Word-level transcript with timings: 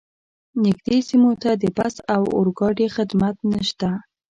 نږدې 0.63 0.97
سیمو 1.09 1.31
ته 1.41 1.51
د 1.61 1.63
بس 1.77 1.95
او 2.15 2.23
اورګاډي 2.37 2.87
خدمات 2.95 3.37
نشته 3.51 3.89